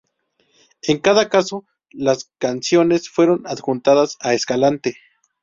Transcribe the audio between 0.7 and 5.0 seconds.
En cada caso las canciones fueron adjudicadas a Escalante.